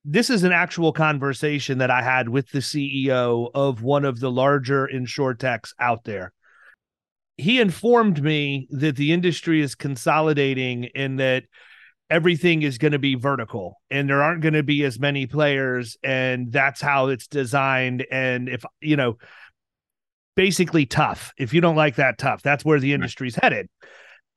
[0.05, 4.31] this is an actual conversation that I had with the CEO of one of the
[4.31, 6.33] larger insurtechs out there.
[7.37, 11.45] He informed me that the industry is consolidating and that
[12.11, 15.97] everything is going to be vertical and there aren't going to be as many players
[16.03, 19.17] and that's how it's designed and if you know
[20.35, 23.69] basically tough if you don't like that tough that's where the industry's headed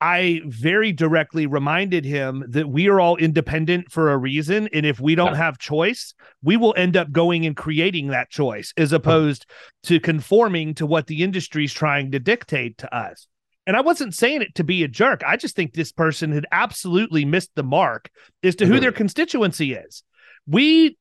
[0.02, 4.68] I very directly reminded him that we are all independent for a reason.
[4.72, 8.74] And if we don't have choice, we will end up going and creating that choice
[8.76, 9.46] as opposed
[9.84, 13.28] to conforming to what the industry is trying to dictate to us.
[13.66, 15.22] And I wasn't saying it to be a jerk.
[15.24, 18.10] I just think this person had absolutely missed the mark
[18.42, 18.82] as to who mm-hmm.
[18.82, 20.02] their constituency is.
[20.46, 20.96] We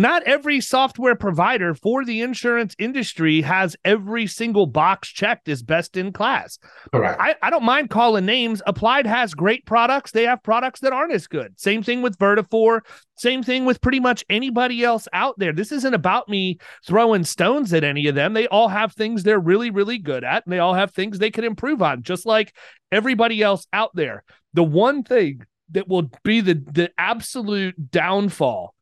[0.00, 5.96] not every software provider for the insurance industry has every single box checked as best
[5.96, 6.58] in class.
[6.92, 7.20] Correct.
[7.20, 8.62] I, I don't mind calling names.
[8.66, 10.10] Applied has great products.
[10.10, 11.58] They have products that aren't as good.
[11.60, 12.80] Same thing with Vertafore.
[13.16, 15.52] Same thing with pretty much anybody else out there.
[15.52, 18.32] This isn't about me throwing stones at any of them.
[18.32, 21.30] They all have things they're really, really good at, and they all have things they
[21.30, 22.56] can improve on, just like
[22.90, 24.24] everybody else out there.
[24.54, 28.74] The one thing that will be the the absolute downfall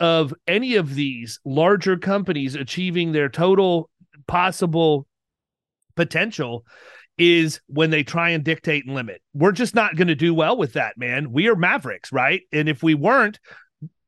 [0.00, 3.90] of any of these larger companies achieving their total
[4.26, 5.06] possible
[5.94, 6.64] potential
[7.18, 9.22] is when they try and dictate and limit.
[9.32, 11.32] We're just not going to do well with that, man.
[11.32, 12.42] We are mavericks, right?
[12.52, 13.40] And if we weren't,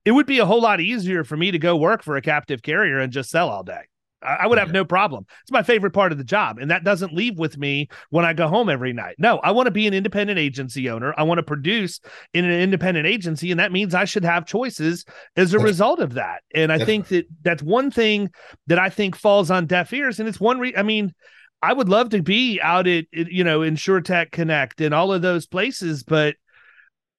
[0.05, 2.62] it would be a whole lot easier for me to go work for a captive
[2.62, 3.83] carrier and just sell all day.
[4.20, 5.26] I would have no problem.
[5.42, 6.59] It's my favorite part of the job.
[6.59, 9.14] And that doesn't leave with me when I go home every night.
[9.18, 11.14] No, I want to be an independent agency owner.
[11.16, 12.00] I want to produce
[12.35, 13.50] in an independent agency.
[13.50, 15.04] And that means I should have choices
[15.37, 16.42] as a result of that.
[16.54, 18.31] And I think that that's one thing
[18.66, 20.18] that I think falls on deaf ears.
[20.18, 21.14] And it's one, re- I mean,
[21.62, 25.46] I would love to be out at, you know, InsurTech Connect and all of those
[25.46, 26.37] places, but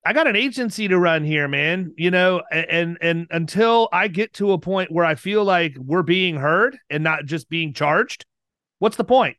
[0.06, 1.94] I got an agency to run here, man.
[1.98, 6.04] You know, and and until I get to a point where I feel like we're
[6.04, 8.26] being heard and not just being charged,
[8.80, 9.38] what's the point?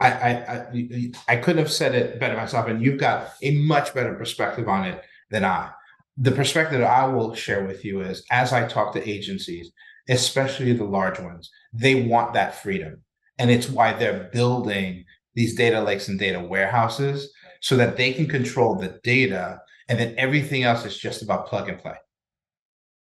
[0.00, 4.14] I I I, couldn't have said it better myself, and you've got a much better
[4.14, 5.70] perspective on it than I.
[6.16, 9.70] The perspective I will share with you is as I talk to agencies,
[10.08, 13.02] especially the large ones, they want that freedom.
[13.38, 18.26] And it's why they're building these data lakes and data warehouses so that they can
[18.26, 19.60] control the data
[19.92, 21.92] and then everything else is just about plug and play.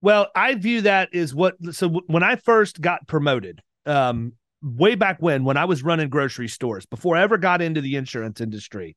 [0.04, 5.20] Well, I view that as what so when I first got promoted, um, way back
[5.20, 8.96] when when I was running grocery stores, before I ever got into the insurance industry,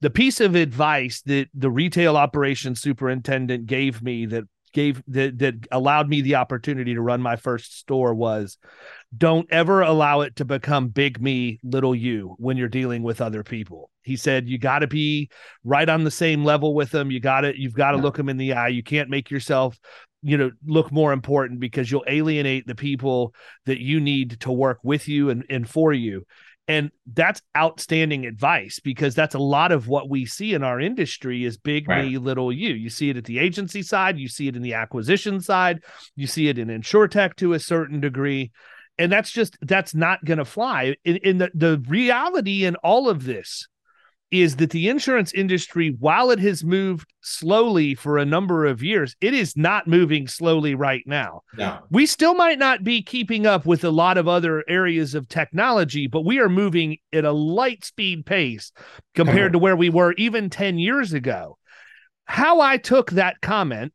[0.00, 5.54] the piece of advice that the retail operations superintendent gave me that gave that that
[5.70, 8.58] allowed me the opportunity to run my first store was
[9.16, 13.42] don't ever allow it to become big me little you when you're dealing with other
[13.42, 13.90] people.
[14.02, 15.30] He said you got to be
[15.64, 18.28] right on the same level with them you got to you've got to look them
[18.28, 18.68] in the eye.
[18.68, 19.78] You can't make yourself
[20.22, 23.34] you know look more important because you'll alienate the people
[23.66, 26.24] that you need to work with you and, and for you
[26.68, 31.44] and that's outstanding advice because that's a lot of what we see in our industry
[31.44, 32.04] is big right.
[32.04, 32.72] me little you.
[32.74, 35.82] You see it at the agency side you see it in the acquisition side
[36.14, 38.52] you see it in insurtech to a certain degree.
[38.98, 40.94] And that's just that's not going to fly.
[41.04, 43.66] In, in the, the reality in all of this
[44.32, 49.14] is that the insurance industry, while it has moved slowly for a number of years,
[49.20, 51.42] it is not moving slowly right now.
[51.56, 51.80] No.
[51.90, 56.06] We still might not be keeping up with a lot of other areas of technology,
[56.06, 58.72] but we are moving at a light speed pace
[59.14, 59.52] compared uh-huh.
[59.52, 61.58] to where we were even 10 years ago.
[62.24, 63.92] How I took that comment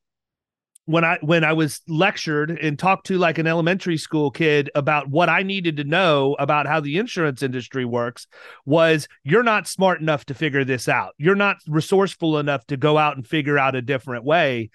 [0.87, 5.09] when I when I was lectured and talked to like an elementary school kid about
[5.09, 8.25] what I needed to know about how the insurance industry works
[8.65, 11.13] was you're not smart enough to figure this out.
[11.17, 14.69] You're not resourceful enough to go out and figure out a different way.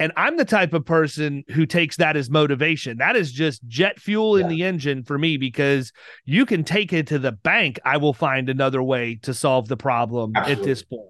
[0.00, 2.98] And I'm the type of person who takes that as motivation.
[2.98, 5.92] That is just jet fuel in the engine for me because
[6.24, 7.78] you can take it to the bank.
[7.84, 10.60] I will find another way to solve the problem Absolutely.
[10.60, 11.06] at this point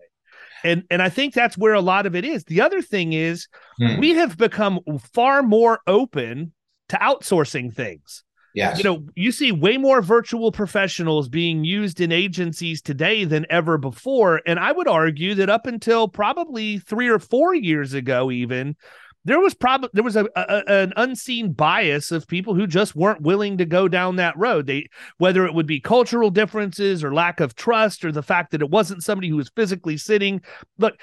[0.64, 3.48] and and i think that's where a lot of it is the other thing is
[3.78, 3.98] hmm.
[3.98, 4.80] we have become
[5.12, 6.52] far more open
[6.88, 8.78] to outsourcing things Yes.
[8.78, 13.78] You know, you see way more virtual professionals being used in agencies today than ever
[13.78, 14.42] before.
[14.46, 18.76] And I would argue that up until probably three or four years ago, even,
[19.24, 23.22] there was probably there was a, a, an unseen bias of people who just weren't
[23.22, 24.66] willing to go down that road.
[24.66, 28.62] They whether it would be cultural differences or lack of trust or the fact that
[28.62, 30.42] it wasn't somebody who was physically sitting.
[30.78, 30.94] Look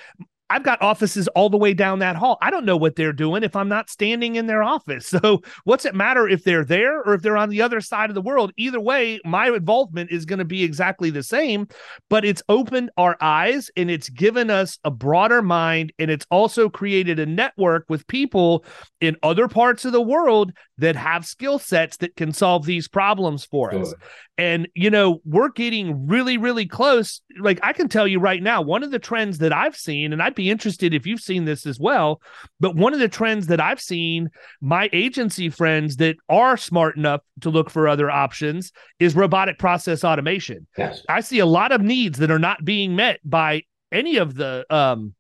[0.50, 2.38] I've got offices all the way down that hall.
[2.42, 5.14] I don't know what they're doing if I'm not standing in their office.
[5.20, 8.16] So, what's it matter if they're there or if they're on the other side of
[8.16, 8.54] the world?
[8.56, 11.68] Either way, my involvement is going to be exactly the same,
[12.10, 16.70] but it's opened our eyes and it's given us a broader mind and it's also
[16.70, 18.64] created a network with people
[19.02, 23.44] in other parts of the world that have skill sets that can solve these problems
[23.44, 23.82] for sure.
[23.82, 23.94] us.
[24.38, 27.22] And, you know, we're getting really, really close.
[27.38, 30.24] Like, I can tell you right now, one of the trends that I've seen, and
[30.24, 32.22] I'd be interested if you've seen this as well.
[32.60, 34.30] But one of the trends that I've seen
[34.62, 40.04] my agency friends that are smart enough to look for other options is robotic process
[40.04, 40.66] automation.
[40.78, 41.04] Yes.
[41.10, 44.66] I see a lot of needs that are not being met by any of the
[44.70, 45.14] um,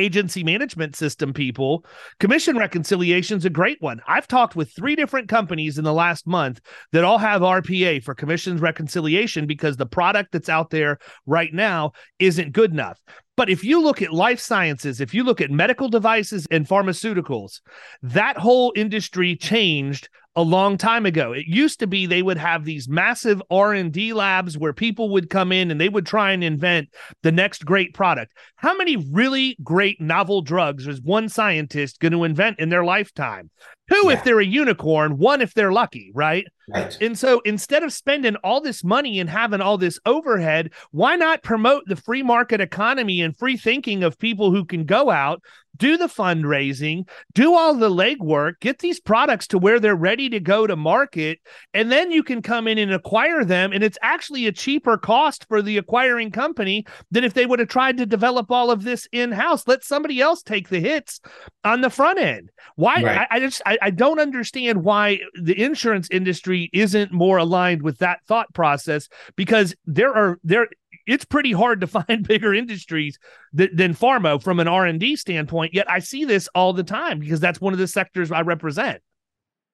[0.00, 1.84] agency management system people,
[2.18, 4.00] commission reconciliation is a great one.
[4.08, 6.60] I've talked with three different companies in the last month
[6.92, 11.92] that all have RPA for commissions reconciliation because the product that's out there right now
[12.18, 12.98] isn't good enough.
[13.36, 17.60] But if you look at life sciences, if you look at medical devices and pharmaceuticals,
[18.02, 21.32] that whole industry changed a long time ago.
[21.32, 25.50] It used to be they would have these massive R&D labs where people would come
[25.50, 26.88] in and they would try and invent
[27.22, 28.32] the next great product.
[28.56, 33.50] How many really great novel drugs is one scientist going to invent in their lifetime?
[33.90, 34.12] Two yeah.
[34.12, 36.46] if they're a unicorn, one if they're lucky, right?
[36.72, 36.96] Right.
[37.00, 41.42] And so instead of spending all this money and having all this overhead, why not
[41.42, 45.42] promote the free market economy and free thinking of people who can go out,
[45.80, 50.38] do the fundraising, do all the legwork, get these products to where they're ready to
[50.38, 51.40] go to market,
[51.74, 53.72] and then you can come in and acquire them.
[53.72, 57.68] And it's actually a cheaper cost for the acquiring company than if they would have
[57.68, 59.66] tried to develop all of this in house.
[59.66, 61.18] Let somebody else take the hits
[61.64, 62.50] on the front end.
[62.76, 63.02] Why?
[63.02, 63.26] Right.
[63.30, 67.98] I, I, just I, I don't understand why the insurance industry isn't more aligned with
[67.98, 70.68] that thought process because there are there
[71.10, 73.18] it's pretty hard to find bigger industries
[73.56, 77.40] th- than pharma from an r&d standpoint yet i see this all the time because
[77.40, 79.02] that's one of the sectors i represent.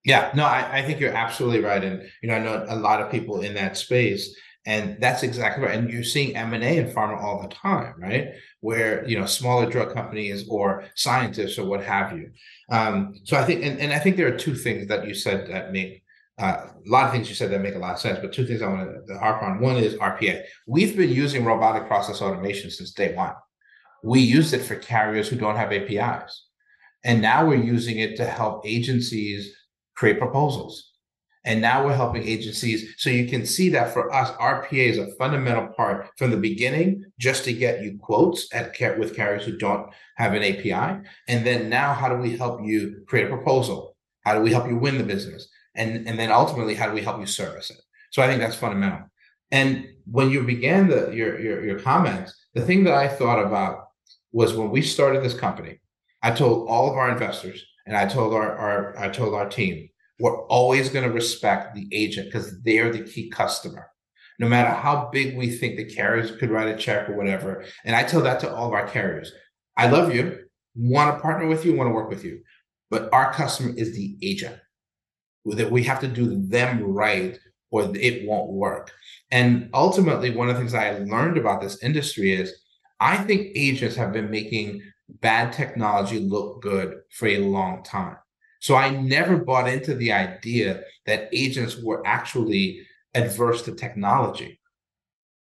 [0.04, 3.00] Yeah no I, I, think you're absolutely right and you know i know a lot
[3.00, 4.34] of people in that space
[4.64, 8.28] and that's exactly right and you're seeing m&a in pharma all the time right?
[8.60, 12.30] Where you know smaller drug companies or scientists or what have you.
[12.70, 15.48] Um, so i think and, and i think there are two things that you said
[15.50, 16.02] that make
[16.38, 18.46] uh, a lot of things you said that make a lot of sense, but two
[18.46, 19.60] things I want to harp on.
[19.60, 20.42] One is RPA.
[20.66, 23.32] We've been using robotic process automation since day one.
[24.02, 26.46] We use it for carriers who don't have APIs.
[27.04, 29.54] And now we're using it to help agencies
[29.96, 30.92] create proposals.
[31.44, 32.94] And now we're helping agencies.
[32.98, 37.04] So you can see that for us, RPA is a fundamental part from the beginning,
[37.20, 41.06] just to get you quotes at with carriers who don't have an API.
[41.28, 43.96] And then now, how do we help you create a proposal?
[44.24, 45.48] How do we help you win the business?
[45.76, 47.78] And and then ultimately how do we help you service it?
[48.10, 49.10] So i think that's fundamental.
[49.52, 53.88] And when you began the your your, your comments the thing that i thought about
[54.32, 55.80] was when we started this company
[56.22, 59.88] i told all of our investors and i told our, our i told our team
[60.18, 63.90] we're always going to respect the agent because they're the key customer.
[64.38, 67.96] No matter how big we think the carriers could write a check or whatever and
[67.96, 69.32] i tell that to all of our carriers.
[69.76, 70.38] I love you
[70.74, 72.40] want to partner with you want to work with you
[72.90, 74.56] but our customer is the agent
[75.54, 77.38] that we have to do them right
[77.70, 78.92] or it won't work.
[79.30, 82.54] And ultimately, one of the things I learned about this industry is
[83.00, 88.16] I think agents have been making bad technology look good for a long time.
[88.60, 94.60] So I never bought into the idea that agents were actually adverse to technology.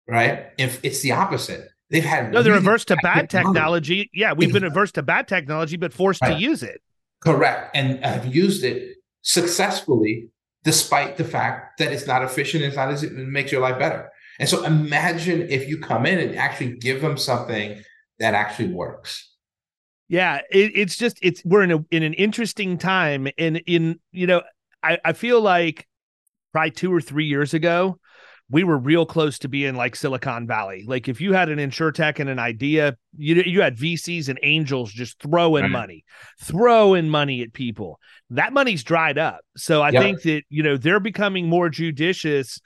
[0.07, 0.47] Right?
[0.57, 1.69] If it's the opposite.
[1.91, 4.05] They've had no, they're averse to bad technology.
[4.05, 4.09] technology.
[4.13, 6.35] Yeah, we've been averse to bad technology, but forced right.
[6.35, 6.81] to use it.
[7.19, 7.75] Correct.
[7.75, 10.29] And have used it successfully,
[10.63, 14.09] despite the fact that it's not efficient, it's not as it makes your life better.
[14.39, 17.81] And so imagine if you come in and actually give them something
[18.19, 19.25] that actually works.
[20.07, 24.25] Yeah, it, it's just it's we're in a in an interesting time, and in you
[24.25, 24.41] know
[24.81, 25.87] I I feel like
[26.51, 27.99] probably two or three years ago
[28.49, 30.83] we were real close to being like Silicon Valley.
[30.87, 34.39] Like if you had an insure tech and an idea, you you had VCs and
[34.41, 35.71] angels just throwing right.
[35.71, 36.03] money,
[36.41, 37.99] throwing money at people.
[38.31, 39.41] That money's dried up.
[39.55, 40.01] So I yep.
[40.01, 42.59] think that you know they're becoming more judicious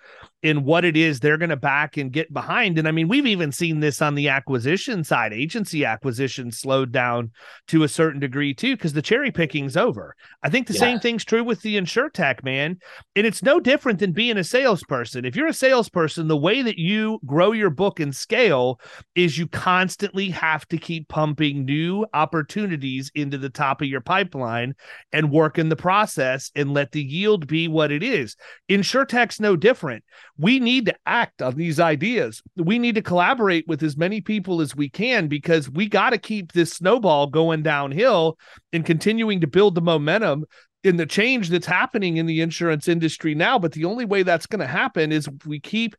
[0.43, 2.77] in what it is they're going to back and get behind.
[2.77, 5.31] And I mean, we've even seen this on the acquisition side.
[5.31, 7.31] Agency acquisition slowed down
[7.69, 10.15] to a certain degree too, because the cherry picking's over.
[10.43, 10.81] I think the yeah.
[10.81, 12.77] same thing's true with the insure tech, man.
[13.15, 15.23] And it's no different than being a salesperson.
[15.23, 18.81] If you're a salesperson, the way that you grow your book and scale
[19.15, 24.75] is you constantly have to keep pumping new opportunities into the top of your pipeline
[25.13, 28.35] and work in the process and let the yield be what it is.
[28.67, 30.03] Insure tech's no different
[30.37, 32.41] we need to act on these ideas.
[32.57, 36.17] We need to collaborate with as many people as we can because we got to
[36.17, 38.37] keep this snowball going downhill
[38.71, 40.45] and continuing to build the momentum
[40.83, 43.59] in the change that's happening in the insurance industry now.
[43.59, 45.95] But the only way that's going to happen is we keep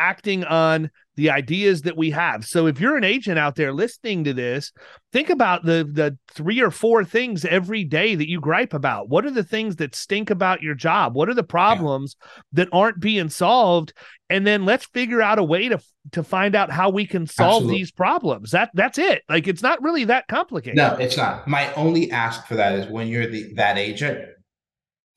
[0.00, 2.46] acting on the ideas that we have.
[2.46, 4.72] So if you're an agent out there listening to this,
[5.12, 9.10] think about the the three or four things every day that you gripe about.
[9.10, 11.14] What are the things that stink about your job?
[11.14, 12.40] What are the problems yeah.
[12.54, 13.92] that aren't being solved?
[14.30, 15.78] And then let's figure out a way to
[16.12, 17.78] to find out how we can solve Absolutely.
[17.78, 18.52] these problems.
[18.52, 19.22] That that's it.
[19.28, 20.76] Like it's not really that complicated.
[20.76, 21.46] No, it's not.
[21.46, 24.24] My only ask for that is when you're the that agent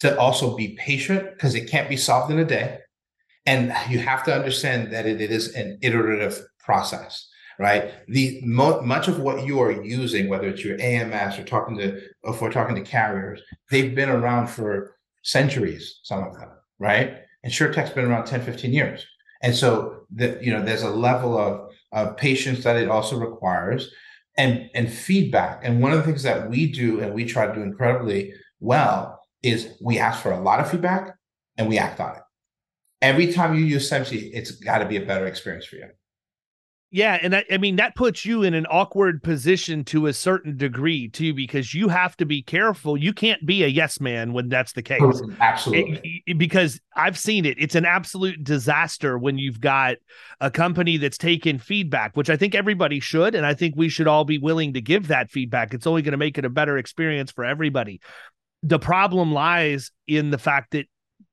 [0.01, 2.79] to also be patient because it can't be solved in a day.
[3.45, 7.27] And you have to understand that it, is an iterative process,
[7.59, 7.91] right?
[8.07, 11.99] The mo- much of what you are using, whether it's your AMS or talking to,
[12.23, 17.17] if we're talking to carriers, they've been around for centuries, some of them, right?
[17.45, 19.05] InsurTech's been around 10, 15 years.
[19.41, 23.91] And so that you know, there's a level of, of patience that it also requires
[24.37, 25.59] and, and feedback.
[25.63, 29.19] And one of the things that we do and we try to do incredibly well
[29.43, 31.17] is we ask for a lot of feedback
[31.57, 32.22] and we act on it
[33.03, 35.89] every time you use Semsee, it's got to be a better experience for you.
[36.89, 40.57] Yeah, and I, I, mean that puts you in an awkward position to a certain
[40.57, 42.95] degree too, because you have to be careful.
[42.95, 45.01] You can't be a yes man when that's the case.
[45.39, 47.57] Absolutely, it, it, because I've seen it.
[47.59, 49.95] It's an absolute disaster when you've got
[50.39, 54.07] a company that's taken feedback, which I think everybody should, and I think we should
[54.07, 55.73] all be willing to give that feedback.
[55.73, 58.01] It's only going to make it a better experience for everybody.
[58.61, 60.85] The problem lies in the fact that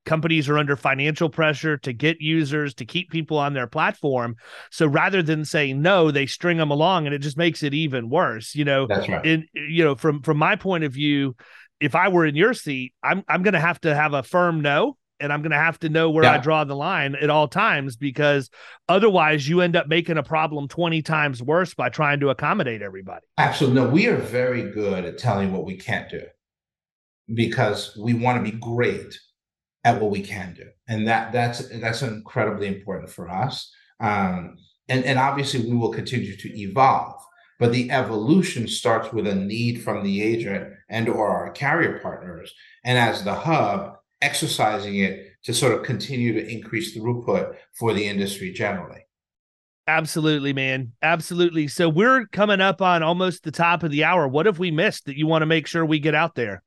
[0.07, 4.37] companies are under financial pressure to get users to keep people on their platform.
[4.71, 8.09] So rather than saying no they string them along and it just makes it even
[8.09, 8.87] worse you know?
[8.87, 9.45] That's right.
[9.55, 11.37] You know from from my point of view
[11.81, 14.61] if i were in your seat i'm i'm going to have to have a firm
[14.61, 16.35] no and i'm going to have to know where yeah.
[16.35, 18.51] i draw the line at all times because
[18.89, 23.27] otherwise you end up making a problem 20 times worse by trying to accommodate everybody.
[23.39, 26.23] Absolutely no we are very good at telling what we can't do
[27.33, 29.19] because we want to be great
[29.85, 33.73] at what we can do, and that that's that's incredibly important for us.
[33.99, 34.57] Um,
[34.89, 37.21] and and obviously, we will continue to evolve.
[37.59, 42.53] But the evolution starts with a need from the agent and or our carrier partners,
[42.85, 48.07] and as the hub, exercising it to sort of continue to increase throughput for the
[48.07, 49.07] industry generally.
[49.87, 50.93] Absolutely, man.
[51.03, 51.67] Absolutely.
[51.67, 54.29] So we're coming up on almost the top of the hour.
[54.29, 56.63] What have we missed that you want to make sure we get out there?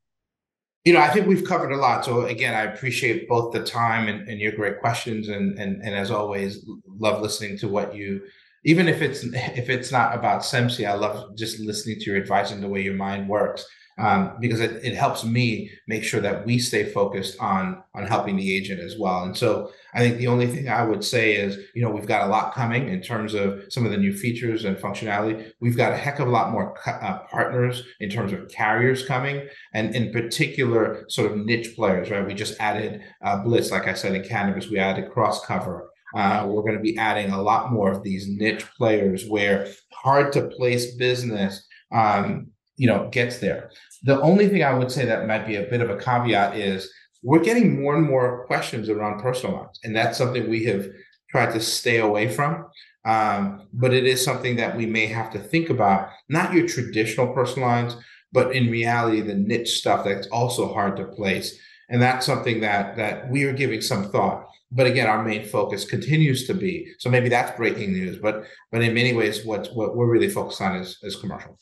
[0.86, 2.03] You know, I think we've covered a lot.
[2.03, 5.95] So again, I appreciate both the time and, and your great questions, and and and
[5.95, 8.21] as always, love listening to what you,
[8.65, 12.51] even if it's if it's not about Semsee, I love just listening to your advice
[12.51, 13.65] and the way your mind works
[13.98, 18.36] um, because it, it helps me make sure that we stay focused on on helping
[18.36, 19.24] the agent as well.
[19.24, 22.26] And so I think the only thing I would say is, you know, we've got
[22.26, 25.52] a lot coming in terms of some of the new features and functionality.
[25.60, 29.48] We've got a heck of a lot more uh, partners in terms of carriers coming,
[29.74, 32.10] and in particular, sort of niche players.
[32.10, 32.26] Right?
[32.26, 34.70] We just added uh, Blitz, like I said, in cannabis.
[34.70, 35.88] We added CrossCover.
[36.16, 40.32] Uh, we're going to be adding a lot more of these niche players where hard
[40.34, 43.71] to place business um, you know gets there.
[44.03, 46.91] The only thing i would say that might be a bit of a caveat is
[47.24, 50.88] we're getting more and more questions around personal lines and that's something we have
[51.34, 52.67] tried to stay away from.
[53.05, 57.34] Um, but it is something that we may have to think about not your traditional
[57.34, 57.97] personal lines
[58.32, 61.57] but in reality the niche stuff that's also hard to place.
[61.89, 64.47] And that's something that that we are giving some thought.
[64.71, 68.82] But again our main focus continues to be so maybe that's breaking news but but
[68.82, 71.59] in many ways what what we're really focused on is is commercial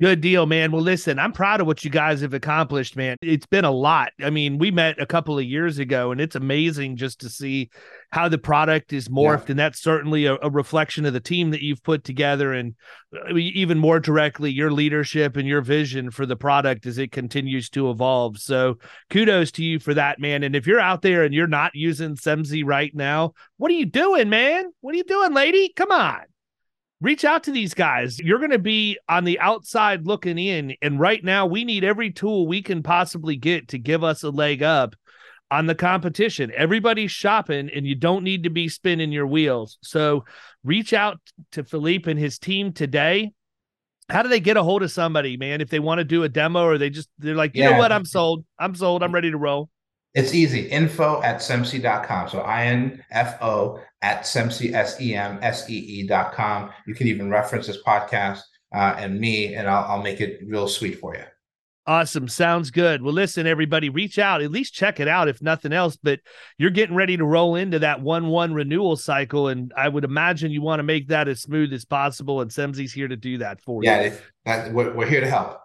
[0.00, 0.72] Good deal, man.
[0.72, 3.18] Well, listen, I'm proud of what you guys have accomplished, man.
[3.20, 4.12] It's been a lot.
[4.22, 7.68] I mean, we met a couple of years ago, and it's amazing just to see
[8.10, 9.48] how the product is morphed.
[9.48, 9.50] Yeah.
[9.50, 12.76] And that's certainly a, a, reflection of the team that you've put together, and
[13.14, 17.68] uh, even more directly, your leadership and your vision for the product as it continues
[17.70, 18.38] to evolve.
[18.38, 18.78] So,
[19.10, 20.44] kudos to you for that, man.
[20.44, 23.84] And if you're out there and you're not using Semsee right now, what are you
[23.84, 24.72] doing, man?
[24.80, 25.74] What are you doing, lady?
[25.76, 26.22] Come on
[27.00, 28.18] reach out to these guys.
[28.18, 30.74] You're going to be on the outside looking in.
[30.82, 34.30] And right now, we need every tool we can possibly get to give us a
[34.30, 34.94] leg up
[35.50, 36.52] on the competition.
[36.56, 39.78] Everybody's shopping, and you don't need to be spinning your wheels.
[39.82, 40.24] So
[40.62, 41.18] reach out
[41.52, 43.32] to Philippe and his team today.
[44.08, 45.60] How do they get a hold of somebody, man?
[45.60, 47.70] If they want to do a demo or they just, they're like, you yeah.
[47.70, 47.92] know what?
[47.92, 48.44] I'm sold.
[48.58, 49.02] I'm sold.
[49.02, 49.70] I'm ready to roll.
[50.14, 50.62] It's easy.
[50.68, 52.28] Info at semsee.com.
[52.28, 56.70] So I-N-F-O at semsee, S-E-M-S-E-E dot com.
[56.86, 58.40] You can even reference this podcast
[58.74, 61.24] uh, and me, and I'll, I'll make it real sweet for you.
[61.86, 62.28] Awesome.
[62.28, 63.02] Sounds good.
[63.02, 65.96] Well, listen, everybody, reach out, at least check it out, if nothing else.
[65.96, 66.20] But
[66.58, 69.48] you're getting ready to roll into that 1 1 renewal cycle.
[69.48, 72.42] And I would imagine you want to make that as smooth as possible.
[72.42, 74.12] And Semsee's here to do that for yeah, you.
[74.46, 75.58] Yeah, we're here to help.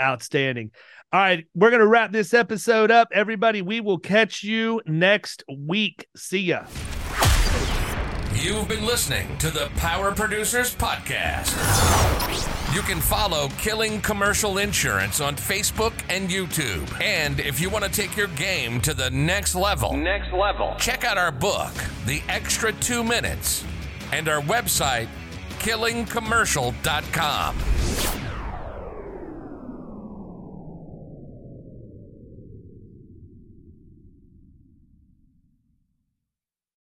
[0.00, 0.70] Outstanding.
[1.12, 3.06] All right, we're going to wrap this episode up.
[3.12, 6.08] Everybody, we will catch you next week.
[6.16, 6.64] See ya.
[8.34, 11.54] You've been listening to the Power Producers Podcast.
[12.74, 17.00] You can follow Killing Commercial Insurance on Facebook and YouTube.
[17.00, 21.04] And if you want to take your game to the next level, next level, check
[21.04, 21.72] out our book,
[22.06, 23.64] The Extra 2 Minutes,
[24.12, 25.06] and our website,
[25.60, 27.56] killingcommercial.com.